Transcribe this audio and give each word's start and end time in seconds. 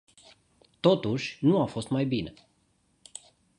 Totuși, 0.79 1.37
nu 1.41 1.59
a 1.61 1.65
fost 1.65 1.89
mai 1.89 2.05
bine. 2.05 2.33